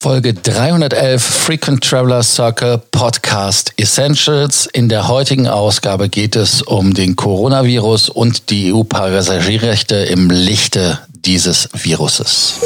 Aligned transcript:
Folge 0.00 0.32
311 0.32 1.20
Frequent 1.20 1.82
Traveler 1.82 2.22
Circle 2.22 2.80
Podcast 2.92 3.72
Essentials. 3.78 4.66
In 4.72 4.88
der 4.88 5.08
heutigen 5.08 5.48
Ausgabe 5.48 6.08
geht 6.08 6.36
es 6.36 6.62
um 6.62 6.94
den 6.94 7.16
Coronavirus 7.16 8.08
und 8.08 8.48
die 8.50 8.72
EU-Passagierrechte 8.72 9.96
im 9.96 10.30
Lichte 10.30 11.00
dieses 11.24 11.68
Viruses. 11.74 12.60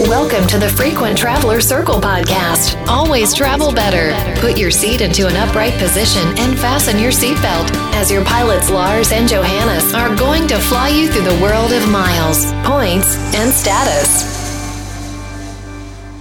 Welcome 0.00 0.46
to 0.46 0.58
the 0.60 0.68
Frequent 0.68 1.18
Traveler 1.18 1.62
Circle 1.62 2.00
podcast. 2.02 2.76
Always 2.86 3.32
travel 3.32 3.72
better. 3.72 4.12
Put 4.42 4.58
your 4.58 4.70
seat 4.70 5.00
into 5.00 5.26
an 5.26 5.36
upright 5.36 5.72
position 5.78 6.22
and 6.36 6.54
fasten 6.58 6.98
your 7.02 7.12
seatbelt 7.12 7.72
as 7.98 8.10
your 8.10 8.24
pilots 8.24 8.68
Lars 8.68 9.10
and 9.10 9.26
Johannes 9.26 9.94
are 9.94 10.14
going 10.16 10.46
to 10.48 10.58
fly 10.58 10.90
you 10.90 11.08
through 11.08 11.24
the 11.24 11.42
world 11.42 11.72
of 11.72 11.88
miles, 11.88 12.52
points, 12.62 13.16
and 13.34 13.50
status. 13.50 14.33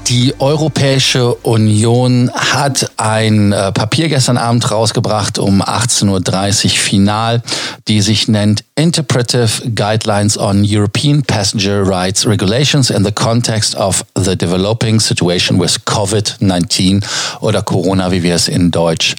Die 0.07 0.33
Europäische 0.39 1.33
Union 1.35 2.29
hat 2.33 2.91
ein 2.97 3.53
äh, 3.53 3.71
Papier 3.71 4.09
gestern 4.09 4.37
Abend 4.37 4.69
rausgebracht 4.69 5.39
um 5.39 5.61
18.30 5.61 6.65
Uhr 6.65 6.69
final, 6.71 7.41
die 7.87 8.01
sich 8.01 8.27
nennt 8.27 8.65
Interpretive 8.75 9.69
Guidelines 9.73 10.37
on 10.37 10.65
European 10.67 11.23
Passenger 11.23 11.87
Rights 11.87 12.25
Regulations 12.25 12.89
in 12.89 13.05
the 13.05 13.13
Context 13.13 13.75
of 13.75 14.03
the 14.15 14.35
Developing 14.35 14.99
Situation 14.99 15.57
with 15.59 15.85
COVID-19 15.85 17.01
oder 17.39 17.61
Corona, 17.61 18.11
wie 18.11 18.23
wir 18.23 18.35
es 18.35 18.49
in 18.49 18.71
Deutsch 18.71 19.15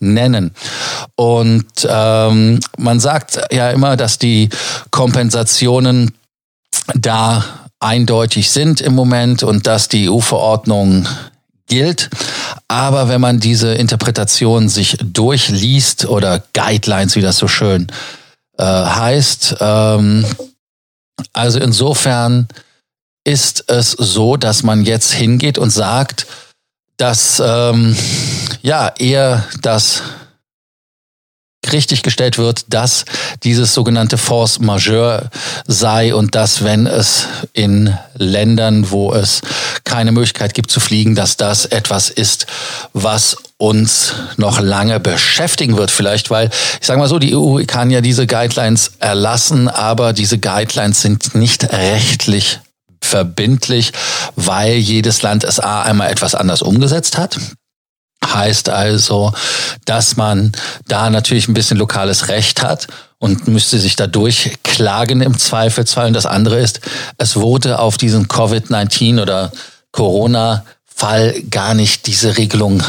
nennen. 0.00 0.52
Und 1.14 1.64
ähm, 1.88 2.60
man 2.76 3.00
sagt 3.00 3.40
ja 3.50 3.70
immer, 3.70 3.96
dass 3.96 4.18
die 4.18 4.50
Kompensationen 4.90 6.12
da 6.94 7.42
eindeutig 7.80 8.50
sind 8.50 8.80
im 8.80 8.94
Moment 8.94 9.42
und 9.42 9.66
dass 9.66 9.88
die 9.88 10.08
EU-Verordnung 10.08 11.06
gilt. 11.66 12.10
Aber 12.68 13.08
wenn 13.08 13.20
man 13.20 13.40
diese 13.40 13.74
Interpretation 13.74 14.68
sich 14.68 14.96
durchliest 15.02 16.06
oder 16.06 16.42
Guidelines, 16.54 17.16
wie 17.16 17.20
das 17.20 17.38
so 17.38 17.48
schön 17.48 17.88
äh, 18.58 18.64
heißt, 18.64 19.56
ähm, 19.60 20.24
also 21.32 21.58
insofern 21.58 22.48
ist 23.24 23.68
es 23.68 23.90
so, 23.92 24.36
dass 24.36 24.62
man 24.62 24.84
jetzt 24.84 25.12
hingeht 25.12 25.58
und 25.58 25.70
sagt, 25.70 26.26
dass 26.96 27.42
ähm, 27.44 27.96
ja 28.62 28.92
eher 28.98 29.44
das 29.62 30.02
richtig 31.72 32.02
gestellt 32.02 32.38
wird, 32.38 32.72
dass 32.72 33.04
dieses 33.42 33.74
sogenannte 33.74 34.18
Force 34.18 34.58
Majeure 34.58 35.30
sei 35.66 36.14
und 36.14 36.34
dass, 36.34 36.64
wenn 36.64 36.86
es 36.86 37.26
in 37.52 37.96
Ländern, 38.14 38.90
wo 38.90 39.12
es 39.12 39.42
keine 39.84 40.12
Möglichkeit 40.12 40.54
gibt 40.54 40.70
zu 40.70 40.80
fliegen, 40.80 41.14
dass 41.14 41.36
das 41.36 41.66
etwas 41.66 42.10
ist, 42.10 42.46
was 42.92 43.36
uns 43.58 44.14
noch 44.36 44.60
lange 44.60 45.00
beschäftigen 45.00 45.76
wird. 45.76 45.90
Vielleicht, 45.90 46.30
weil, 46.30 46.50
ich 46.80 46.86
sage 46.86 47.00
mal 47.00 47.08
so, 47.08 47.18
die 47.18 47.34
EU 47.34 47.62
kann 47.66 47.90
ja 47.90 48.00
diese 48.00 48.26
Guidelines 48.26 48.92
erlassen, 48.98 49.68
aber 49.68 50.12
diese 50.12 50.38
Guidelines 50.38 51.02
sind 51.02 51.34
nicht 51.34 51.72
rechtlich 51.72 52.60
verbindlich, 53.00 53.92
weil 54.34 54.74
jedes 54.74 55.22
Land 55.22 55.44
es 55.44 55.60
A 55.60 55.82
einmal 55.82 56.10
etwas 56.10 56.34
anders 56.34 56.62
umgesetzt 56.62 57.16
hat 57.18 57.38
Heißt 58.34 58.68
also, 58.68 59.32
dass 59.84 60.16
man 60.16 60.52
da 60.88 61.10
natürlich 61.10 61.48
ein 61.48 61.54
bisschen 61.54 61.76
lokales 61.76 62.28
Recht 62.28 62.62
hat 62.62 62.86
und 63.18 63.48
müsste 63.48 63.78
sich 63.78 63.96
da 63.96 64.06
durchklagen 64.06 65.22
im 65.22 65.38
Zweifelsfall. 65.38 66.08
Und 66.08 66.12
das 66.12 66.26
andere 66.26 66.58
ist, 66.58 66.80
es 67.18 67.36
wurde 67.36 67.78
auf 67.78 67.96
diesen 67.96 68.28
Covid-19 68.28 69.20
oder 69.20 69.52
Corona-Fall 69.92 71.42
gar 71.50 71.74
nicht 71.74 72.06
diese 72.06 72.36
Regelung 72.36 72.82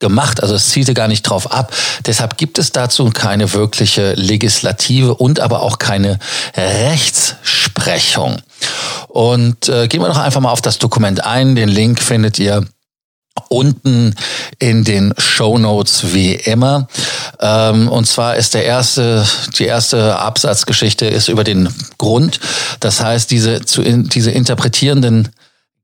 gemacht. 0.00 0.42
Also 0.42 0.54
es 0.54 0.70
zielte 0.70 0.94
gar 0.94 1.08
nicht 1.08 1.22
drauf 1.22 1.52
ab. 1.52 1.72
Deshalb 2.06 2.36
gibt 2.36 2.58
es 2.58 2.72
dazu 2.72 3.10
keine 3.10 3.52
wirkliche 3.52 4.14
Legislative 4.14 5.14
und 5.14 5.40
aber 5.40 5.62
auch 5.62 5.78
keine 5.78 6.18
Rechtsprechung. 6.56 8.40
Und 9.08 9.68
äh, 9.68 9.88
gehen 9.88 10.00
wir 10.00 10.08
doch 10.08 10.18
einfach 10.18 10.40
mal 10.40 10.50
auf 10.50 10.62
das 10.62 10.78
Dokument 10.78 11.24
ein. 11.24 11.54
Den 11.54 11.68
Link 11.68 12.00
findet 12.00 12.38
ihr 12.38 12.66
unten 13.48 14.14
in 14.58 14.84
den 14.84 15.14
Show 15.18 15.58
Notes 15.58 16.12
wie 16.12 16.34
immer. 16.34 16.88
Ähm, 17.40 17.88
und 17.88 18.06
zwar 18.06 18.36
ist 18.36 18.54
der 18.54 18.64
erste, 18.64 19.26
die 19.58 19.66
erste 19.66 20.18
Absatzgeschichte 20.18 21.06
ist 21.06 21.28
über 21.28 21.44
den 21.44 21.68
Grund. 21.98 22.40
Das 22.80 23.00
heißt, 23.00 23.30
diese, 23.30 23.64
zu, 23.64 23.82
diese 23.82 24.30
interpretierenden 24.30 25.28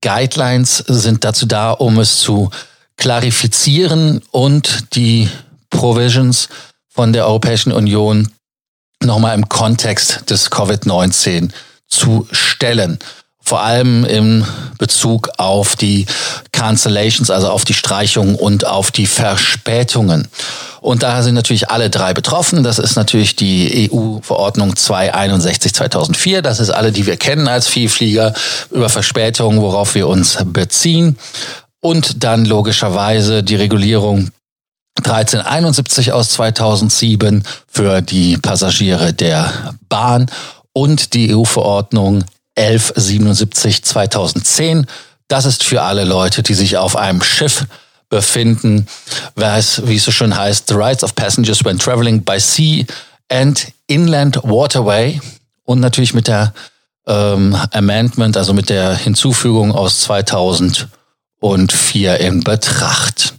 Guidelines 0.03 0.79
sind 0.87 1.25
dazu 1.25 1.47
da, 1.47 1.71
um 1.73 1.99
es 1.99 2.19
zu 2.19 2.51
klarifizieren 2.97 4.23
und 4.31 4.95
die 4.95 5.29
Provisions 5.71 6.49
von 6.89 7.13
der 7.13 7.27
Europäischen 7.27 7.73
Union 7.73 8.31
nochmal 9.03 9.35
im 9.35 9.49
Kontext 9.49 10.31
des 10.31 10.51
Covid-19 10.51 11.51
zu 11.89 12.27
stellen 12.33 12.99
vor 13.47 13.63
allem 13.63 14.05
im 14.05 14.45
Bezug 14.77 15.31
auf 15.39 15.77
die 15.77 16.07
Cancellations, 16.51 17.31
also 17.31 17.49
auf 17.49 17.65
die 17.65 17.75
Streichungen 17.75 18.35
und 18.35 18.67
auf 18.67 18.91
die 18.91 19.07
Verspätungen. 19.07 20.27
Und 20.81 21.05
da 21.05 21.23
sind 21.23 21.37
natürlich 21.37 21.71
alle 21.71 21.89
drei 21.89 22.13
betroffen. 22.13 22.65
Das 22.65 22.81
ist 22.81 22.97
natürlich 22.97 23.37
die 23.37 23.89
EU-Verordnung 23.93 24.73
261-2004. 24.73 26.41
Das 26.41 26.59
ist 26.59 26.71
alle, 26.71 26.91
die 26.91 27.07
wir 27.07 27.17
kennen 27.17 27.47
als 27.47 27.69
Vielflieger 27.69 28.35
über 28.73 28.89
Verspätungen, 28.89 29.61
worauf 29.63 29.95
wir 29.95 30.09
uns 30.09 30.39
beziehen. 30.45 31.17
Und 31.81 32.25
dann 32.25 32.45
logischerweise 32.47 33.45
die 33.45 33.57
Regulierung 33.57 34.31
1371 34.99 36.13
aus 36.13 36.31
2007 36.31 37.45
für 37.69 38.03
die 38.03 38.39
Passagiere 38.39 39.13
der 39.13 39.75
Bahn 39.89 40.27
und 40.73 41.15
die 41.15 41.33
EU-Verordnung 41.35 42.25
1177 42.57 43.85
2010. 43.85 44.87
Das 45.29 45.45
ist 45.45 45.65
für 45.65 45.83
alle 45.83 46.05
Leute, 46.05 46.43
die 46.43 46.55
sich 46.55 46.77
auf 46.77 46.97
einem 46.97 47.23
Schiff 47.23 47.67
befinden, 48.09 48.87
wie 49.35 49.97
es 49.97 50.05
so 50.05 50.13
schön 50.13 50.37
heißt, 50.37 50.69
The 50.69 50.75
Rights 50.75 51.03
of 51.03 51.15
Passengers 51.15 51.65
when 51.65 51.79
Traveling 51.79 52.23
by 52.23 52.39
Sea 52.39 52.85
and 53.29 53.73
Inland 53.89 54.37
Waterway 54.43 55.21
und 55.65 55.81
natürlich 55.81 56.15
mit 56.15 56.29
der 56.29 56.55
ähm, 57.07 57.57
Amendment, 57.73 58.37
also 58.37 58.53
mit 58.53 58.69
der 58.69 58.97
Hinzufügung 58.97 59.73
aus 59.73 60.03
2004 60.03 62.21
in 62.21 62.45
Betracht. 62.45 63.35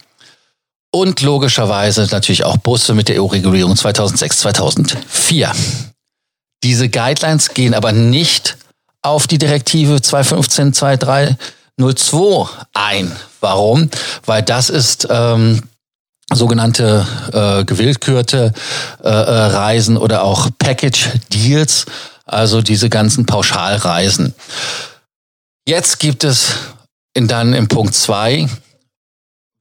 Und 0.91 1.21
logischerweise 1.21 2.07
natürlich 2.11 2.43
auch 2.43 2.57
Busse 2.57 2.93
mit 2.93 3.09
der 3.09 3.21
EU-Regulierung 3.21 3.75
2006, 3.75 4.39
2004. 4.39 5.51
Diese 6.63 6.89
Guidelines 6.89 7.53
gehen 7.53 7.73
aber 7.73 7.91
nicht 7.91 8.57
auf 9.07 9.27
die 9.27 9.37
Direktive 9.37 9.95
215-2302 9.95 11.35
ein. 12.73 13.11
Warum? 13.39 13.89
Weil 14.25 14.43
das 14.43 14.69
ist 14.69 15.07
ähm, 15.09 15.63
sogenannte 16.33 17.05
äh, 17.31 17.63
gewillkürte 17.65 18.53
äh, 19.03 19.07
äh, 19.07 19.11
Reisen 19.11 19.97
oder 19.97 20.23
auch 20.23 20.49
Package 20.59 21.09
Deals, 21.31 21.85
also 22.25 22.61
diese 22.61 22.89
ganzen 22.89 23.25
Pauschalreisen. 23.25 24.33
Jetzt 25.67 25.99
gibt 25.99 26.23
es 26.23 26.55
in, 27.13 27.27
dann 27.27 27.53
im 27.53 27.67
Punkt 27.67 27.95
zwei 27.95 28.47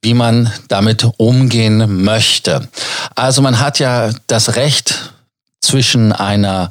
wie 0.06 0.14
man 0.14 0.52
damit 0.68 1.04
umgehen 1.16 2.04
möchte. 2.04 2.68
Also 3.16 3.42
man 3.42 3.58
hat 3.58 3.80
ja 3.80 4.10
das 4.28 4.54
Recht 4.54 5.12
zwischen 5.60 6.12
einer 6.12 6.70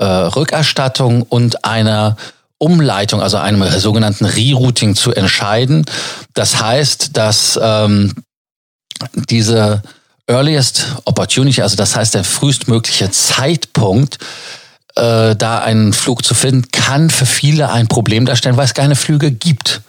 äh, 0.00 0.04
Rückerstattung 0.04 1.22
und 1.22 1.64
einer 1.64 2.16
Umleitung, 2.58 3.20
also 3.22 3.36
einem 3.36 3.62
sogenannten 3.78 4.24
Rerouting 4.24 4.94
zu 4.94 5.12
entscheiden. 5.12 5.84
Das 6.34 6.60
heißt, 6.60 7.16
dass 7.16 7.58
ähm, 7.62 8.14
diese 9.14 9.82
earliest 10.26 10.96
opportunity, 11.04 11.60
also 11.62 11.76
das 11.76 11.96
heißt 11.96 12.14
der 12.14 12.24
frühestmögliche 12.24 13.10
Zeitpunkt, 13.10 14.18
äh, 14.96 15.36
da 15.36 15.58
einen 15.58 15.92
Flug 15.92 16.24
zu 16.24 16.34
finden, 16.34 16.70
kann 16.70 17.10
für 17.10 17.26
viele 17.26 17.70
ein 17.70 17.86
Problem 17.86 18.24
darstellen, 18.24 18.56
weil 18.56 18.64
es 18.64 18.74
keine 18.74 18.96
Flüge 18.96 19.30
gibt. 19.30 19.82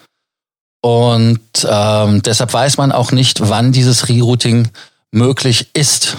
Und 0.81 1.39
ähm, 1.69 2.21
deshalb 2.23 2.53
weiß 2.53 2.77
man 2.77 2.91
auch 2.91 3.11
nicht, 3.11 3.47
wann 3.47 3.71
dieses 3.71 4.09
Rerouting 4.09 4.69
möglich 5.11 5.69
ist. 5.73 6.17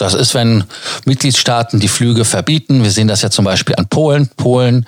Das 0.00 0.14
ist, 0.14 0.32
wenn 0.32 0.64
Mitgliedstaaten 1.04 1.78
die 1.78 1.88
Flüge 1.88 2.24
verbieten. 2.24 2.82
Wir 2.82 2.90
sehen 2.90 3.06
das 3.06 3.20
ja 3.20 3.30
zum 3.30 3.44
Beispiel 3.44 3.76
an 3.76 3.86
Polen. 3.86 4.28
Polen 4.28 4.86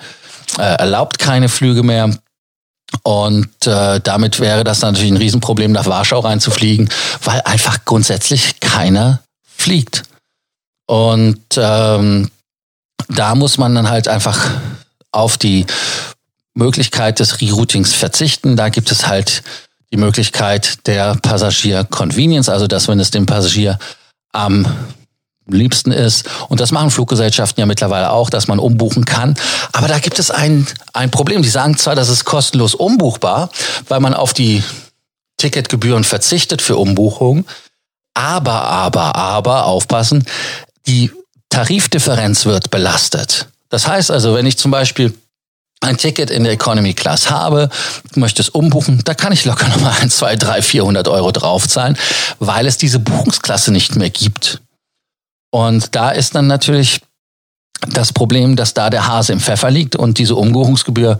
äh, 0.57 0.63
erlaubt 0.63 1.19
keine 1.19 1.49
Flüge 1.49 1.83
mehr. 1.83 2.09
Und 3.03 3.67
äh, 3.67 3.99
damit 3.99 4.39
wäre 4.39 4.63
das 4.63 4.81
natürlich 4.81 5.11
ein 5.11 5.17
Riesenproblem, 5.17 5.71
nach 5.71 5.85
Warschau 5.85 6.19
reinzufliegen, 6.19 6.89
weil 7.23 7.41
einfach 7.41 7.85
grundsätzlich 7.85 8.59
keiner 8.59 9.21
fliegt. 9.43 10.03
Und 10.87 11.43
ähm, 11.57 12.31
da 13.07 13.35
muss 13.35 13.59
man 13.59 13.75
dann 13.75 13.89
halt 13.89 14.07
einfach 14.07 14.49
auf 15.11 15.37
die 15.37 15.67
Möglichkeit 16.55 17.19
des 17.19 17.39
Reroutings 17.39 17.93
verzichten. 17.93 18.55
Da 18.55 18.69
gibt 18.69 18.91
es 18.91 19.07
halt 19.07 19.43
die 19.91 19.97
Möglichkeit 19.97 20.87
der 20.87 21.15
Passagier-Convenience, 21.15 22.49
also 22.49 22.65
dass 22.65 22.87
wenn 22.87 22.99
es 22.99 23.11
dem 23.11 23.27
Passagier 23.27 23.77
am 24.31 24.65
liebsten 25.47 25.91
ist. 25.91 26.29
Und 26.49 26.59
das 26.59 26.71
machen 26.71 26.91
Fluggesellschaften 26.91 27.59
ja 27.59 27.65
mittlerweile 27.65 28.11
auch, 28.11 28.29
dass 28.29 28.47
man 28.47 28.59
umbuchen 28.59 29.05
kann. 29.05 29.35
Aber 29.71 29.87
da 29.87 29.99
gibt 29.99 30.19
es 30.19 30.31
ein, 30.31 30.67
ein 30.93 31.11
Problem. 31.11 31.41
Die 31.41 31.49
sagen 31.49 31.77
zwar, 31.77 31.95
das 31.95 32.09
ist 32.09 32.25
kostenlos 32.25 32.75
umbuchbar, 32.75 33.49
weil 33.87 33.99
man 33.99 34.13
auf 34.13 34.33
die 34.33 34.63
Ticketgebühren 35.37 36.03
verzichtet 36.03 36.61
für 36.61 36.77
Umbuchungen. 36.77 37.45
Aber, 38.13 38.63
aber, 38.63 39.15
aber, 39.15 39.65
aufpassen, 39.65 40.25
die 40.87 41.11
Tarifdifferenz 41.49 42.45
wird 42.45 42.69
belastet. 42.71 43.47
Das 43.69 43.87
heißt 43.87 44.11
also, 44.11 44.35
wenn 44.35 44.45
ich 44.45 44.57
zum 44.57 44.71
Beispiel 44.71 45.13
ein 45.81 45.97
Ticket 45.97 46.29
in 46.29 46.43
der 46.43 46.53
Economy 46.53 46.93
Class 46.93 47.29
habe, 47.29 47.69
möchte 48.15 48.41
es 48.41 48.49
umbuchen, 48.49 49.01
da 49.03 49.13
kann 49.13 49.33
ich 49.33 49.45
locker 49.45 49.67
nochmal 49.67 49.95
ein, 50.01 50.09
zwei, 50.09 50.35
drei, 50.35 50.61
400 50.61 51.07
Euro 51.07 51.31
draufzahlen, 51.31 51.97
weil 52.39 52.67
es 52.67 52.77
diese 52.77 52.99
Buchungsklasse 52.99 53.71
nicht 53.71 53.95
mehr 53.95 54.09
gibt. 54.09 54.61
Und 55.53 55.95
da 55.95 56.09
ist 56.09 56.33
dann 56.33 56.47
natürlich 56.47 57.01
das 57.91 58.11
Problem, 58.11 58.55
dass 58.55 58.73
da 58.73 58.89
der 58.89 59.07
Hase 59.07 59.33
im 59.33 59.39
Pfeffer 59.39 59.69
liegt 59.69 59.95
und 59.95 60.17
diese 60.17 60.35
Umbuchungsgebühr 60.35 61.19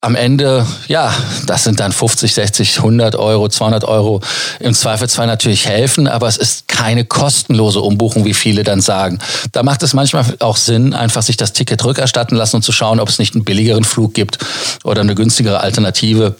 am 0.00 0.16
Ende, 0.16 0.66
ja, 0.88 1.14
das 1.46 1.62
sind 1.62 1.78
dann 1.78 1.92
50, 1.92 2.34
60, 2.34 2.78
100 2.78 3.14
Euro, 3.14 3.48
200 3.48 3.84
Euro 3.84 4.20
im 4.58 4.74
Zweifelsfall 4.74 5.28
natürlich 5.28 5.68
helfen, 5.68 6.08
aber 6.08 6.26
es 6.26 6.38
ist 6.38 6.66
keine 6.66 7.04
kostenlose 7.04 7.80
Umbuchung, 7.80 8.24
wie 8.24 8.34
viele 8.34 8.64
dann 8.64 8.80
sagen. 8.80 9.20
Da 9.52 9.62
macht 9.62 9.84
es 9.84 9.94
manchmal 9.94 10.24
auch 10.40 10.56
Sinn, 10.56 10.92
einfach 10.92 11.22
sich 11.22 11.36
das 11.36 11.52
Ticket 11.52 11.84
rückerstatten 11.84 12.36
lassen 12.36 12.56
und 12.56 12.62
zu 12.62 12.72
schauen, 12.72 12.98
ob 12.98 13.10
es 13.10 13.20
nicht 13.20 13.36
einen 13.36 13.44
billigeren 13.44 13.84
Flug 13.84 14.12
gibt 14.12 14.38
oder 14.82 15.02
eine 15.02 15.14
günstigere 15.14 15.60
Alternative, 15.60 16.34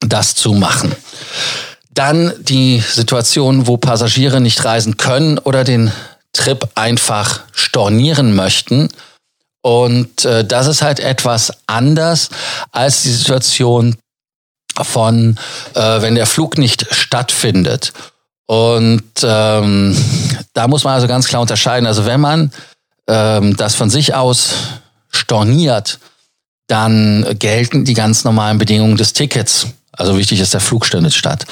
das 0.00 0.34
zu 0.34 0.54
machen. 0.54 0.96
Dann 1.94 2.32
die 2.40 2.80
Situation, 2.80 3.68
wo 3.68 3.76
Passagiere 3.76 4.40
nicht 4.40 4.64
reisen 4.64 4.96
können 4.96 5.38
oder 5.38 5.62
den 5.62 5.92
Trip 6.32 6.68
einfach 6.74 7.40
stornieren 7.52 8.34
möchten. 8.34 8.88
Und 9.62 10.24
äh, 10.24 10.44
das 10.44 10.66
ist 10.66 10.82
halt 10.82 11.00
etwas 11.00 11.52
anders 11.66 12.30
als 12.72 13.02
die 13.02 13.12
Situation 13.12 13.96
von, 14.80 15.38
äh, 15.74 16.02
wenn 16.02 16.14
der 16.14 16.26
Flug 16.26 16.56
nicht 16.56 16.86
stattfindet. 16.94 17.92
Und 18.46 19.04
ähm, 19.22 19.96
da 20.54 20.66
muss 20.66 20.84
man 20.84 20.94
also 20.94 21.06
ganz 21.06 21.28
klar 21.28 21.42
unterscheiden. 21.42 21.86
Also 21.86 22.06
wenn 22.06 22.20
man 22.20 22.52
ähm, 23.06 23.56
das 23.56 23.74
von 23.74 23.90
sich 23.90 24.14
aus 24.14 24.50
storniert, 25.10 25.98
dann 26.66 27.26
gelten 27.38 27.84
die 27.84 27.94
ganz 27.94 28.24
normalen 28.24 28.58
Bedingungen 28.58 28.96
des 28.96 29.12
Tickets. 29.12 29.66
Also 29.92 30.16
wichtig 30.16 30.40
ist, 30.40 30.54
der 30.54 30.60
Flug 30.60 30.86
findet 30.86 31.14
statt. 31.14 31.44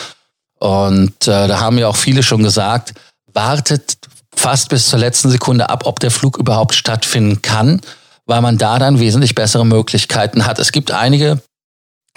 Und 0.58 1.28
äh, 1.28 1.48
da 1.48 1.60
haben 1.60 1.78
ja 1.78 1.88
auch 1.88 1.96
viele 1.96 2.22
schon 2.22 2.42
gesagt, 2.42 2.94
wartet 3.32 3.98
fast 4.38 4.68
bis 4.68 4.88
zur 4.88 4.98
letzten 4.98 5.30
Sekunde 5.30 5.68
ab, 5.68 5.82
ob 5.84 5.98
der 6.00 6.10
Flug 6.10 6.38
überhaupt 6.38 6.74
stattfinden 6.74 7.42
kann, 7.42 7.80
weil 8.26 8.40
man 8.40 8.56
da 8.56 8.78
dann 8.78 9.00
wesentlich 9.00 9.34
bessere 9.34 9.66
Möglichkeiten 9.66 10.46
hat. 10.46 10.58
Es 10.58 10.72
gibt 10.72 10.92
einige, 10.92 11.40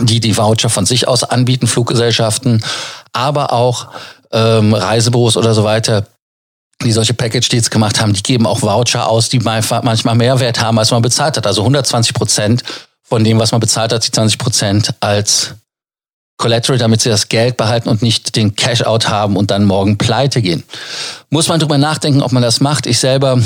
die 0.02 0.20
die 0.20 0.38
Voucher 0.38 0.70
von 0.70 0.86
sich 0.86 1.08
aus 1.08 1.24
anbieten, 1.24 1.68
Fluggesellschaften, 1.68 2.64
aber 3.12 3.54
auch 3.54 3.88
ähm, 4.32 4.74
Reisebüros 4.74 5.36
oder 5.36 5.54
so 5.54 5.64
weiter, 5.64 6.06
die 6.84 6.92
solche 6.92 7.14
Package-Deals 7.14 7.70
gemacht 7.70 8.00
haben, 8.00 8.14
die 8.14 8.24
geben 8.24 8.46
auch 8.46 8.62
Voucher 8.62 9.08
aus, 9.08 9.30
die 9.30 9.40
manchmal 9.40 10.16
mehr 10.16 10.40
Wert 10.40 10.62
haben, 10.62 10.80
als 10.80 10.92
man 10.92 11.02
bezahlt 11.02 11.38
hat. 11.38 11.48
Also 11.48 11.62
120 11.62 12.14
Prozent 12.14 12.64
von 13.04 13.24
dem, 13.24 13.40
was 13.40 13.52
man 13.52 13.60
bezahlt 13.60 13.94
hat, 13.94 14.06
die 14.06 14.12
20 14.12 14.38
Prozent 14.38 14.94
als 15.00 15.56
Collateral, 16.42 16.78
damit 16.78 17.02
sie 17.02 17.10
das 17.10 17.30
Geld 17.30 17.56
behalten 17.56 17.88
und 17.88 18.02
nicht 18.02 18.36
den 18.36 18.56
Cash-out 18.56 19.08
haben 19.08 19.38
und 19.38 19.52
dann 19.52 19.64
morgen 19.64 19.98
pleite 19.98 20.42
gehen. 20.42 20.64
Muss 21.30 21.48
man 21.48 21.60
drüber 21.60 21.78
nachdenken, 21.78 22.22
ob 22.22 22.34
man 22.34 22.44
das 22.44 22.60
macht. 22.60 22.86
Ich 22.88 23.00
selber 23.00 23.40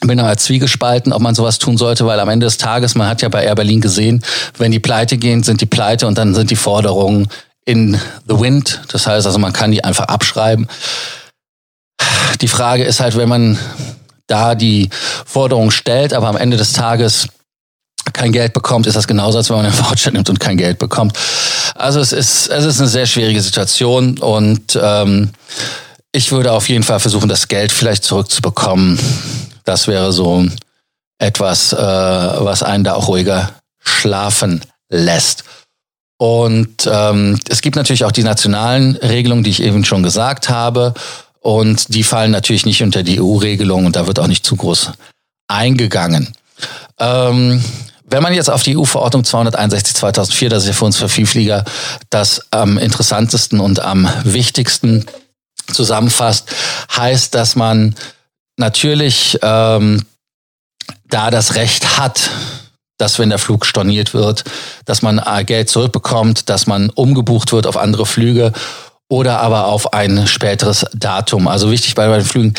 bin 0.00 0.20
aber 0.20 0.36
zwiegespalten, 0.36 1.12
ob 1.12 1.20
man 1.20 1.34
sowas 1.34 1.58
tun 1.58 1.76
sollte, 1.76 2.06
weil 2.06 2.20
am 2.20 2.28
Ende 2.28 2.46
des 2.46 2.58
Tages, 2.58 2.94
man 2.94 3.08
hat 3.08 3.22
ja 3.22 3.28
bei 3.28 3.44
Air 3.44 3.54
Berlin 3.54 3.80
gesehen, 3.80 4.22
wenn 4.56 4.72
die 4.72 4.78
pleite 4.78 5.18
gehen, 5.18 5.42
sind 5.42 5.60
die 5.60 5.66
pleite 5.66 6.06
und 6.06 6.16
dann 6.16 6.34
sind 6.34 6.50
die 6.50 6.56
Forderungen 6.56 7.28
in 7.64 7.98
the 8.28 8.38
wind. 8.38 8.80
Das 8.88 9.06
heißt 9.06 9.26
also, 9.26 9.38
man 9.38 9.52
kann 9.52 9.72
die 9.72 9.84
einfach 9.84 10.06
abschreiben. 10.06 10.68
Die 12.40 12.48
Frage 12.48 12.84
ist 12.84 13.00
halt, 13.00 13.16
wenn 13.16 13.28
man 13.28 13.58
da 14.26 14.54
die 14.54 14.88
Forderung 15.26 15.70
stellt, 15.70 16.14
aber 16.14 16.28
am 16.28 16.36
Ende 16.36 16.56
des 16.56 16.72
Tages 16.72 17.28
kein 18.12 18.32
Geld 18.32 18.52
bekommt, 18.52 18.86
ist 18.86 18.96
das 18.96 19.06
genauso, 19.06 19.38
als 19.38 19.50
wenn 19.50 19.56
man 19.56 19.66
einen 19.66 19.78
Voucher 19.78 20.10
nimmt 20.12 20.28
und 20.28 20.40
kein 20.40 20.56
Geld 20.56 20.78
bekommt. 20.78 21.16
Also 21.74 22.00
es 22.00 22.12
ist, 22.12 22.48
es 22.48 22.64
ist 22.64 22.78
eine 22.78 22.88
sehr 22.88 23.06
schwierige 23.06 23.40
Situation 23.40 24.18
und 24.18 24.78
ähm, 24.80 25.30
ich 26.12 26.32
würde 26.32 26.52
auf 26.52 26.68
jeden 26.68 26.82
Fall 26.82 27.00
versuchen, 27.00 27.28
das 27.28 27.48
Geld 27.48 27.72
vielleicht 27.72 28.04
zurückzubekommen. 28.04 28.98
Das 29.64 29.86
wäre 29.86 30.12
so 30.12 30.44
etwas, 31.18 31.72
äh, 31.72 31.76
was 31.76 32.62
einen 32.62 32.84
da 32.84 32.94
auch 32.94 33.08
ruhiger 33.08 33.50
schlafen 33.78 34.62
lässt. 34.88 35.44
Und 36.18 36.88
ähm, 36.90 37.38
es 37.48 37.62
gibt 37.62 37.76
natürlich 37.76 38.04
auch 38.04 38.12
die 38.12 38.24
nationalen 38.24 38.96
Regelungen, 38.96 39.44
die 39.44 39.50
ich 39.50 39.62
eben 39.62 39.84
schon 39.84 40.02
gesagt 40.02 40.48
habe. 40.48 40.92
Und 41.40 41.94
die 41.94 42.02
fallen 42.02 42.30
natürlich 42.30 42.66
nicht 42.66 42.82
unter 42.82 43.02
die 43.02 43.20
EU-Regelung 43.20 43.86
und 43.86 43.96
da 43.96 44.06
wird 44.06 44.18
auch 44.18 44.26
nicht 44.26 44.44
zu 44.44 44.56
groß 44.56 44.92
eingegangen. 45.48 46.34
Ähm, 46.98 47.64
wenn 48.10 48.22
man 48.22 48.34
jetzt 48.34 48.50
auf 48.50 48.62
die 48.62 48.76
EU-Verordnung 48.76 49.22
261-2004, 49.22 50.48
das 50.48 50.62
ist 50.64 50.68
ja 50.68 50.72
für 50.74 50.84
uns 50.84 50.98
für 50.98 51.08
Vielflieger 51.08 51.64
das 52.10 52.46
am 52.50 52.76
interessantesten 52.76 53.60
und 53.60 53.80
am 53.80 54.08
wichtigsten 54.24 55.06
zusammenfasst, 55.72 56.48
heißt, 56.96 57.34
dass 57.34 57.56
man 57.56 57.94
natürlich 58.56 59.38
ähm, 59.42 60.04
da 61.08 61.30
das 61.30 61.54
Recht 61.54 61.98
hat, 61.98 62.30
dass 62.98 63.18
wenn 63.18 63.30
der 63.30 63.38
Flug 63.38 63.64
storniert 63.64 64.12
wird, 64.12 64.44
dass 64.84 65.02
man 65.02 65.18
äh, 65.18 65.44
Geld 65.44 65.68
zurückbekommt, 65.70 66.48
dass 66.48 66.66
man 66.66 66.90
umgebucht 66.90 67.52
wird 67.52 67.66
auf 67.66 67.76
andere 67.76 68.06
Flüge 68.06 68.52
oder 69.08 69.40
aber 69.40 69.66
auf 69.66 69.92
ein 69.92 70.26
späteres 70.26 70.86
Datum. 70.92 71.48
Also 71.48 71.70
wichtig 71.70 71.94
bei 71.94 72.06
den 72.06 72.24
Flügen 72.24 72.54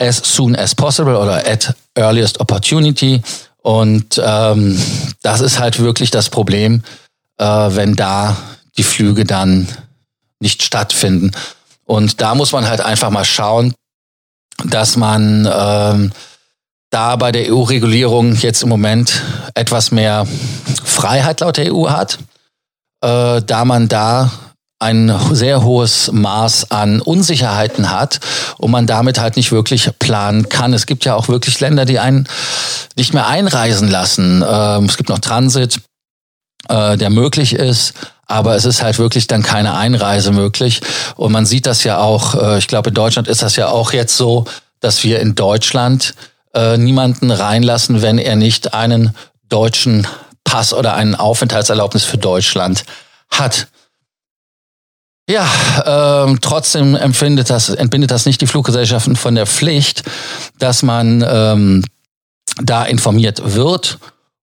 as 0.00 0.18
soon 0.18 0.54
as 0.54 0.74
possible 0.74 1.18
oder 1.18 1.46
at 1.46 1.74
earliest 1.94 2.40
opportunity. 2.40 3.22
Und 3.66 4.22
ähm, 4.24 4.80
das 5.22 5.40
ist 5.40 5.58
halt 5.58 5.80
wirklich 5.80 6.12
das 6.12 6.30
Problem, 6.30 6.84
äh, 7.36 7.44
wenn 7.44 7.96
da 7.96 8.36
die 8.78 8.84
Flüge 8.84 9.24
dann 9.24 9.66
nicht 10.38 10.62
stattfinden. 10.62 11.32
Und 11.84 12.20
da 12.20 12.36
muss 12.36 12.52
man 12.52 12.68
halt 12.68 12.80
einfach 12.80 13.10
mal 13.10 13.24
schauen, 13.24 13.74
dass 14.66 14.96
man 14.96 15.50
ähm, 15.52 16.12
da 16.90 17.16
bei 17.16 17.32
der 17.32 17.52
EU-Regulierung 17.52 18.36
jetzt 18.36 18.62
im 18.62 18.68
Moment 18.68 19.24
etwas 19.54 19.90
mehr 19.90 20.28
Freiheit 20.84 21.40
laut 21.40 21.56
der 21.56 21.74
EU 21.74 21.90
hat, 21.90 22.20
äh, 23.00 23.42
da 23.42 23.64
man 23.64 23.88
da 23.88 24.30
ein 24.78 25.14
sehr 25.32 25.62
hohes 25.62 26.10
Maß 26.12 26.70
an 26.70 27.00
Unsicherheiten 27.00 27.90
hat 27.90 28.20
und 28.58 28.70
man 28.70 28.86
damit 28.86 29.18
halt 29.18 29.36
nicht 29.36 29.50
wirklich 29.50 29.90
planen 29.98 30.48
kann. 30.48 30.74
Es 30.74 30.86
gibt 30.86 31.04
ja 31.04 31.14
auch 31.14 31.28
wirklich 31.28 31.60
Länder, 31.60 31.86
die 31.86 31.98
einen 31.98 32.28
nicht 32.94 33.14
mehr 33.14 33.26
einreisen 33.26 33.88
lassen. 33.88 34.44
Ähm, 34.46 34.84
es 34.84 34.96
gibt 34.98 35.08
noch 35.08 35.18
Transit, 35.18 35.80
äh, 36.68 36.96
der 36.96 37.10
möglich 37.10 37.54
ist. 37.54 37.94
Aber 38.26 38.56
es 38.56 38.64
ist 38.64 38.82
halt 38.82 38.98
wirklich 38.98 39.28
dann 39.28 39.42
keine 39.42 39.74
Einreise 39.74 40.32
möglich. 40.32 40.80
Und 41.14 41.32
man 41.32 41.46
sieht 41.46 41.64
das 41.64 41.84
ja 41.84 41.98
auch, 41.98 42.34
äh, 42.34 42.58
ich 42.58 42.66
glaube, 42.66 42.88
in 42.88 42.94
Deutschland 42.94 43.28
ist 43.28 43.42
das 43.42 43.56
ja 43.56 43.68
auch 43.68 43.92
jetzt 43.92 44.16
so, 44.16 44.44
dass 44.80 45.04
wir 45.04 45.20
in 45.20 45.34
Deutschland 45.34 46.14
äh, 46.54 46.76
niemanden 46.76 47.30
reinlassen, 47.30 48.02
wenn 48.02 48.18
er 48.18 48.36
nicht 48.36 48.74
einen 48.74 49.14
deutschen 49.48 50.06
Pass 50.44 50.74
oder 50.74 50.94
einen 50.94 51.14
Aufenthaltserlaubnis 51.14 52.04
für 52.04 52.18
Deutschland 52.18 52.84
hat. 53.30 53.68
Ja, 55.28 56.24
ähm, 56.24 56.40
trotzdem 56.40 56.94
empfindet 56.94 57.50
das, 57.50 57.68
entbindet 57.68 58.12
das 58.12 58.26
nicht 58.26 58.40
die 58.40 58.46
Fluggesellschaften 58.46 59.16
von 59.16 59.34
der 59.34 59.46
Pflicht, 59.46 60.04
dass 60.58 60.82
man 60.82 61.24
ähm, 61.28 61.84
da 62.62 62.84
informiert 62.84 63.54
wird. 63.54 63.98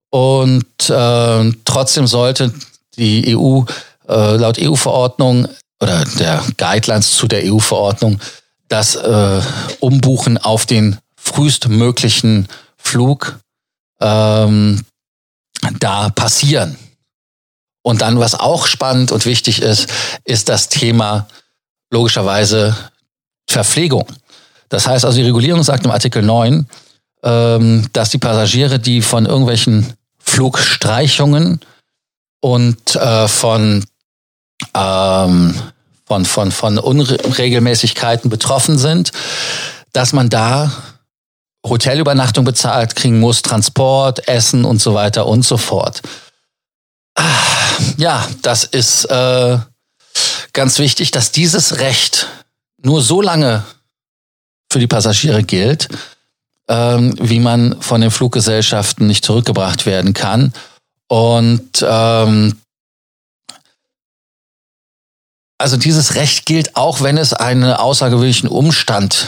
Und 0.09 0.89
äh, 0.89 1.51
trotzdem 1.65 2.05
sollte 2.05 2.53
die 2.97 3.35
EU 3.35 3.61
äh, 4.07 4.35
laut 4.35 4.59
EU-Verordnung 4.59 5.47
oder 5.81 6.03
der 6.19 6.43
Guidelines 6.57 7.15
zu 7.15 7.27
der 7.27 7.43
EU-Verordnung 7.45 8.19
das 8.67 8.95
äh, 8.95 9.41
Umbuchen 9.79 10.37
auf 10.37 10.65
den 10.65 10.97
frühestmöglichen 11.15 12.47
Flug 12.77 13.39
ähm, 14.01 14.83
da 15.79 16.09
passieren. 16.09 16.77
Und 17.83 18.01
dann, 18.01 18.19
was 18.19 18.33
auch 18.33 18.65
spannend 18.65 19.11
und 19.11 19.25
wichtig 19.25 19.61
ist, 19.61 19.89
ist 20.23 20.49
das 20.49 20.69
Thema 20.69 21.27
logischerweise 21.91 22.75
Verpflegung. 23.47 24.07
Das 24.69 24.87
heißt 24.87 25.05
also, 25.05 25.17
die 25.17 25.25
Regulierung 25.25 25.61
sagt 25.61 25.85
im 25.85 25.91
Artikel 25.91 26.23
9, 26.23 26.67
ähm, 27.23 27.87
dass 27.93 28.09
die 28.09 28.17
Passagiere, 28.17 28.79
die 28.79 29.01
von 29.01 29.25
irgendwelchen 29.25 29.93
Flugstreichungen 30.17 31.59
und 32.39 32.95
äh, 32.95 33.27
von, 33.27 33.85
ähm, 34.73 35.55
von, 36.05 36.25
von, 36.25 36.51
von 36.51 36.77
Unregelmäßigkeiten 36.79 38.29
betroffen 38.29 38.77
sind, 38.77 39.11
dass 39.91 40.13
man 40.13 40.29
da 40.29 40.71
Hotelübernachtung 41.65 42.43
bezahlt 42.43 42.95
kriegen 42.95 43.19
muss, 43.19 43.41
Transport, 43.41 44.27
Essen 44.27 44.65
und 44.65 44.81
so 44.81 44.93
weiter 44.93 45.27
und 45.27 45.43
so 45.45 45.57
fort. 45.57 46.01
Ah, 47.15 47.52
ja, 47.97 48.27
das 48.41 48.63
ist 48.63 49.05
äh, 49.05 49.57
ganz 50.53 50.79
wichtig, 50.79 51.11
dass 51.11 51.31
dieses 51.31 51.79
Recht 51.79 52.27
nur 52.81 53.01
so 53.01 53.21
lange 53.21 53.63
für 54.71 54.79
die 54.79 54.87
Passagiere 54.87 55.43
gilt, 55.43 55.87
ähm, 56.67 57.15
wie 57.19 57.39
man 57.39 57.81
von 57.81 58.01
den 58.01 58.11
Fluggesellschaften 58.11 59.07
nicht 59.07 59.25
zurückgebracht 59.25 59.85
werden 59.85 60.13
kann. 60.13 60.53
Und 61.07 61.85
ähm, 61.87 62.57
also 65.57 65.77
dieses 65.77 66.15
Recht 66.15 66.45
gilt 66.45 66.75
auch, 66.75 67.01
wenn 67.01 67.17
es 67.17 67.33
einen 67.33 67.71
außergewöhnlichen 67.71 68.49
Umstand 68.49 69.27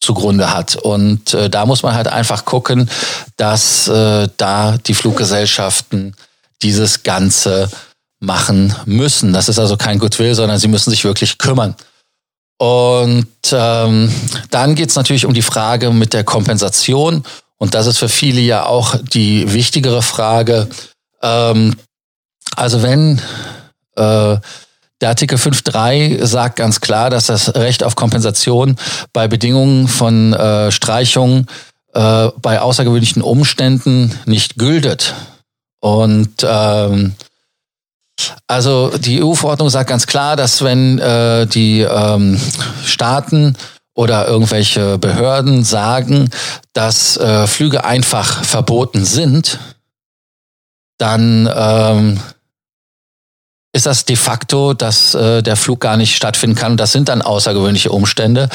zugrunde 0.00 0.52
hat. 0.52 0.76
Und 0.76 1.34
äh, 1.34 1.50
da 1.50 1.66
muss 1.66 1.82
man 1.82 1.94
halt 1.94 2.08
einfach 2.08 2.44
gucken, 2.44 2.90
dass 3.36 3.88
äh, 3.88 4.28
da 4.36 4.78
die 4.78 4.94
Fluggesellschaften 4.94 6.14
dieses 6.62 7.02
Ganze 7.02 7.70
machen 8.20 8.74
müssen. 8.84 9.32
Das 9.32 9.48
ist 9.48 9.58
also 9.58 9.76
kein 9.76 9.98
Goodwill, 9.98 10.34
sondern 10.34 10.58
sie 10.58 10.68
müssen 10.68 10.90
sich 10.90 11.04
wirklich 11.04 11.38
kümmern. 11.38 11.74
Und 12.58 13.26
ähm, 13.52 14.12
dann 14.50 14.74
geht 14.74 14.90
es 14.90 14.96
natürlich 14.96 15.24
um 15.24 15.32
die 15.32 15.40
Frage 15.40 15.90
mit 15.90 16.12
der 16.12 16.24
Kompensation. 16.24 17.24
Und 17.56 17.74
das 17.74 17.86
ist 17.86 17.98
für 17.98 18.10
viele 18.10 18.40
ja 18.40 18.66
auch 18.66 18.96
die 18.96 19.52
wichtigere 19.52 20.02
Frage. 20.02 20.68
Ähm, 21.22 21.76
also 22.56 22.82
wenn 22.82 23.18
äh, 23.96 24.36
der 25.00 25.08
Artikel 25.08 25.38
5.3 25.38 26.24
sagt 26.26 26.56
ganz 26.56 26.82
klar, 26.82 27.08
dass 27.08 27.26
das 27.26 27.54
Recht 27.54 27.82
auf 27.82 27.96
Kompensation 27.96 28.76
bei 29.14 29.28
Bedingungen 29.28 29.88
von 29.88 30.34
äh, 30.34 30.70
Streichung 30.70 31.46
äh, 31.94 32.28
bei 32.42 32.60
außergewöhnlichen 32.60 33.22
Umständen 33.22 34.14
nicht 34.26 34.56
gültet. 34.58 35.14
Und 35.80 36.34
ähm, 36.42 37.14
also 38.46 38.90
die 38.96 39.22
EU-Verordnung 39.22 39.70
sagt 39.70 39.88
ganz 39.88 40.06
klar, 40.06 40.36
dass 40.36 40.62
wenn 40.62 40.98
äh, 40.98 41.46
die 41.46 41.80
ähm, 41.80 42.40
Staaten 42.84 43.56
oder 43.94 44.26
irgendwelche 44.28 44.98
Behörden 44.98 45.64
sagen, 45.64 46.30
dass 46.72 47.16
äh, 47.16 47.46
Flüge 47.46 47.84
einfach 47.84 48.44
verboten 48.44 49.04
sind, 49.04 49.58
dann 50.98 51.50
ähm, 51.54 52.20
ist 53.72 53.86
das 53.86 54.04
de 54.04 54.16
facto, 54.16 54.74
dass 54.74 55.14
äh, 55.14 55.42
der 55.42 55.56
Flug 55.56 55.80
gar 55.80 55.96
nicht 55.96 56.16
stattfinden 56.16 56.56
kann. 56.56 56.76
Das 56.76 56.92
sind 56.92 57.08
dann 57.08 57.22
außergewöhnliche 57.22 57.90
Umstände. 57.90 58.48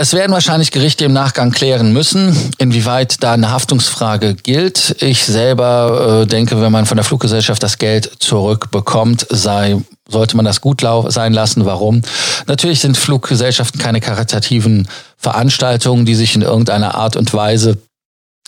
Es 0.00 0.14
werden 0.14 0.32
wahrscheinlich 0.32 0.70
Gerichte 0.70 1.04
im 1.04 1.12
Nachgang 1.12 1.50
klären 1.50 1.92
müssen, 1.92 2.34
inwieweit 2.56 3.22
da 3.22 3.34
eine 3.34 3.50
Haftungsfrage 3.50 4.34
gilt. 4.34 4.96
Ich 5.02 5.24
selber 5.24 6.22
äh, 6.22 6.26
denke, 6.26 6.58
wenn 6.58 6.72
man 6.72 6.86
von 6.86 6.96
der 6.96 7.04
Fluggesellschaft 7.04 7.62
das 7.62 7.76
Geld 7.76 8.10
zurückbekommt, 8.18 9.26
sei, 9.28 9.76
sollte 10.08 10.36
man 10.36 10.46
das 10.46 10.62
gut 10.62 10.82
sein 11.08 11.34
lassen. 11.34 11.66
Warum? 11.66 12.00
Natürlich 12.46 12.80
sind 12.80 12.96
Fluggesellschaften 12.96 13.78
keine 13.78 14.00
karitativen 14.00 14.88
Veranstaltungen, 15.18 16.06
die 16.06 16.14
sich 16.14 16.34
in 16.34 16.40
irgendeiner 16.40 16.94
Art 16.94 17.16
und 17.16 17.34
Weise 17.34 17.76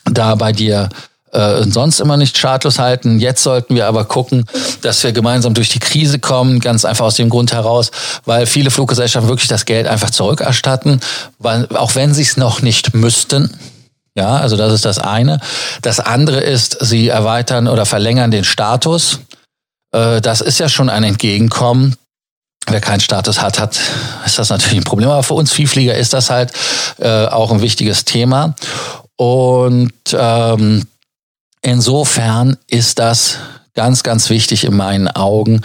da 0.04 0.35
bei 0.37 0.52
dir 0.52 0.88
äh, 1.32 1.62
sonst 1.64 2.00
immer 2.00 2.16
nicht 2.16 2.38
schadlos 2.38 2.78
halten. 2.78 3.18
Jetzt 3.18 3.42
sollten 3.42 3.74
wir 3.74 3.86
aber 3.86 4.04
gucken, 4.04 4.44
dass 4.82 5.02
wir 5.02 5.12
gemeinsam 5.12 5.54
durch 5.54 5.70
die 5.70 5.78
Krise 5.78 6.18
kommen, 6.18 6.60
ganz 6.60 6.84
einfach 6.84 7.06
aus 7.06 7.16
dem 7.16 7.30
Grund 7.30 7.52
heraus, 7.52 7.90
weil 8.24 8.46
viele 8.46 8.70
Fluggesellschaften 8.70 9.28
wirklich 9.28 9.48
das 9.48 9.64
Geld 9.64 9.86
einfach 9.86 10.10
zurückerstatten, 10.10 11.00
weil, 11.38 11.66
auch 11.74 11.94
wenn 11.94 12.14
sie 12.14 12.22
es 12.22 12.36
noch 12.36 12.62
nicht 12.62 12.94
müssten. 12.94 13.50
Ja, 14.14 14.36
also 14.36 14.58
das 14.58 14.74
ist 14.74 14.84
das 14.84 14.98
eine. 14.98 15.40
Das 15.80 15.98
andere 15.98 16.40
ist, 16.40 16.76
sie 16.80 17.08
erweitern 17.08 17.66
oder 17.66 17.86
verlängern 17.86 18.30
den 18.30 18.44
Status. 18.44 19.20
Äh, 19.92 20.20
das 20.20 20.42
ist 20.42 20.58
ja 20.58 20.68
schon 20.68 20.90
ein 20.90 21.02
Entgegenkommen. 21.02 21.96
Wer 22.66 22.80
keinen 22.80 23.00
Status 23.00 23.40
hat, 23.40 23.58
hat, 23.58 23.80
ist 24.24 24.38
das 24.38 24.50
natürlich 24.50 24.78
ein 24.78 24.84
Problem. 24.84 25.08
Aber 25.08 25.22
für 25.22 25.34
uns 25.34 25.50
Vielflieger 25.50 25.96
ist 25.96 26.12
das 26.12 26.30
halt 26.30 26.52
äh, 26.98 27.26
auch 27.26 27.50
ein 27.50 27.62
wichtiges 27.62 28.04
Thema. 28.04 28.54
Und 29.16 29.92
ähm, 30.12 30.86
Insofern 31.62 32.57
ist 32.69 32.99
das 32.99 33.38
ganz, 33.75 34.02
ganz 34.02 34.31
wichtig 34.31 34.64
in 34.64 34.76
meinen 34.76 35.09
Augen, 35.09 35.62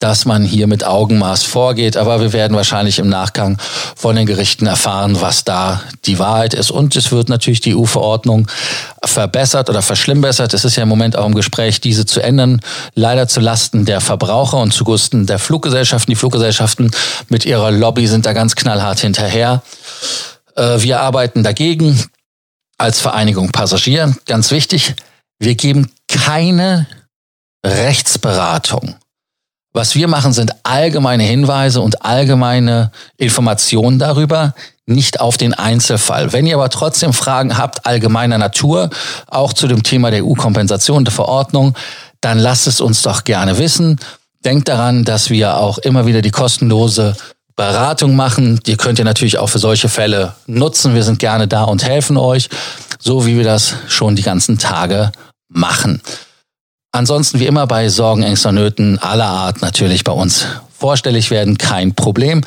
dass 0.00 0.24
man 0.24 0.44
hier 0.44 0.66
mit 0.66 0.82
Augenmaß 0.82 1.42
vorgeht. 1.42 1.96
Aber 1.96 2.20
wir 2.20 2.32
werden 2.32 2.56
wahrscheinlich 2.56 2.98
im 2.98 3.08
Nachgang 3.08 3.58
von 3.94 4.16
den 4.16 4.26
Gerichten 4.26 4.66
erfahren, 4.66 5.20
was 5.20 5.44
da 5.44 5.82
die 6.06 6.18
Wahrheit 6.18 6.54
ist. 6.54 6.70
Und 6.70 6.96
es 6.96 7.12
wird 7.12 7.28
natürlich 7.28 7.60
die 7.60 7.76
EU-Verordnung 7.76 8.48
verbessert 9.04 9.68
oder 9.68 9.82
verschlimmbessert. 9.82 10.54
Es 10.54 10.64
ist 10.64 10.76
ja 10.76 10.84
im 10.84 10.88
Moment 10.88 11.16
auch 11.16 11.26
im 11.26 11.34
Gespräch, 11.34 11.82
diese 11.82 12.06
zu 12.06 12.22
ändern. 12.22 12.60
Leider 12.94 13.28
zu 13.28 13.40
Lasten 13.40 13.84
der 13.84 14.00
Verbraucher 14.00 14.56
und 14.56 14.72
zugunsten 14.72 15.26
der 15.26 15.38
Fluggesellschaften. 15.38 16.10
Die 16.10 16.16
Fluggesellschaften 16.16 16.90
mit 17.28 17.44
ihrer 17.44 17.70
Lobby 17.70 18.06
sind 18.06 18.24
da 18.24 18.32
ganz 18.32 18.56
knallhart 18.56 19.00
hinterher. 19.00 19.62
Äh, 20.56 20.80
wir 20.80 21.00
arbeiten 21.00 21.42
dagegen 21.42 22.02
als 22.78 23.00
Vereinigung 23.00 23.52
Passagier. 23.52 24.16
Ganz 24.24 24.50
wichtig, 24.50 24.94
wir 25.40 25.54
geben 25.56 25.90
keine 26.08 26.86
Rechtsberatung. 27.64 28.94
Was 29.72 29.94
wir 29.94 30.08
machen, 30.08 30.32
sind 30.32 30.52
allgemeine 30.64 31.22
Hinweise 31.22 31.80
und 31.80 32.04
allgemeine 32.04 32.90
Informationen 33.16 33.98
darüber, 33.98 34.54
nicht 34.86 35.20
auf 35.20 35.36
den 35.36 35.54
Einzelfall. 35.54 36.32
Wenn 36.32 36.46
ihr 36.46 36.56
aber 36.56 36.70
trotzdem 36.70 37.12
Fragen 37.12 37.56
habt, 37.56 37.86
allgemeiner 37.86 38.36
Natur, 38.36 38.90
auch 39.28 39.52
zu 39.52 39.68
dem 39.68 39.84
Thema 39.84 40.10
der 40.10 40.24
EU-Kompensation 40.24 41.04
der 41.04 41.12
Verordnung, 41.12 41.76
dann 42.20 42.38
lasst 42.38 42.66
es 42.66 42.80
uns 42.80 43.02
doch 43.02 43.22
gerne 43.22 43.58
wissen. 43.58 44.00
Denkt 44.44 44.68
daran, 44.68 45.04
dass 45.04 45.30
wir 45.30 45.56
auch 45.56 45.78
immer 45.78 46.04
wieder 46.04 46.20
die 46.20 46.32
kostenlose 46.32 47.16
Beratung 47.54 48.16
machen. 48.16 48.58
Die 48.66 48.76
könnt 48.76 48.98
ihr 48.98 49.04
natürlich 49.04 49.38
auch 49.38 49.48
für 49.48 49.58
solche 49.60 49.88
Fälle 49.88 50.34
nutzen. 50.46 50.94
Wir 50.94 51.04
sind 51.04 51.20
gerne 51.20 51.46
da 51.46 51.64
und 51.64 51.84
helfen 51.84 52.16
euch, 52.16 52.48
so 52.98 53.26
wie 53.26 53.36
wir 53.36 53.44
das 53.44 53.74
schon 53.86 54.16
die 54.16 54.22
ganzen 54.22 54.58
Tage 54.58 55.12
machen. 55.50 56.00
Ansonsten 56.92 57.38
wie 57.38 57.46
immer 57.46 57.66
bei 57.66 57.88
Sorgen, 57.88 58.22
Ängsten, 58.22 58.54
Nöten 58.54 58.98
aller 58.98 59.26
Art 59.26 59.62
natürlich 59.62 60.02
bei 60.02 60.12
uns 60.12 60.46
vorstellig 60.76 61.30
werden, 61.30 61.58
kein 61.58 61.94
Problem. 61.94 62.40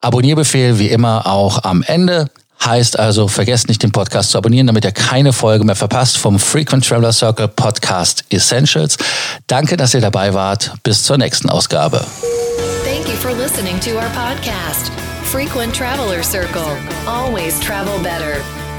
Abonnierbefehl 0.00 0.78
wie 0.78 0.88
immer 0.88 1.26
auch 1.26 1.64
am 1.64 1.82
Ende. 1.82 2.30
Heißt 2.64 2.98
also, 2.98 3.28
vergesst 3.28 3.68
nicht 3.68 3.82
den 3.82 3.92
Podcast 3.92 4.30
zu 4.30 4.38
abonnieren, 4.38 4.66
damit 4.66 4.84
ihr 4.84 4.92
keine 4.92 5.32
Folge 5.32 5.64
mehr 5.64 5.74
verpasst 5.76 6.16
vom 6.16 6.38
Frequent 6.38 6.86
Traveler 6.86 7.12
Circle 7.12 7.48
Podcast 7.48 8.24
Essentials. 8.30 8.96
Danke, 9.48 9.76
dass 9.76 9.92
ihr 9.92 10.00
dabei 10.00 10.32
wart. 10.32 10.72
Bis 10.82 11.02
zur 11.02 11.18
nächsten 11.18 11.50
Ausgabe. 11.50 12.06
Thank 12.84 13.06
you 13.08 13.16
for 13.16 13.32
listening 13.32 13.78
to 13.80 13.90
our 13.90 14.08
podcast. 14.14 14.90
Frequent 15.24 15.76
Traveler 15.76 16.22
Circle. 16.22 16.76
Always 17.06 17.58
travel 17.60 17.98
better. 18.02 18.63